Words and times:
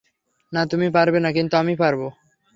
না, 0.53 0.61
তুমি 0.65 0.87
পারবে 0.89 1.19
না, 1.19 1.29
কিন্তু 1.31 1.53
আমি 1.57 1.73
পারব। 1.75 2.01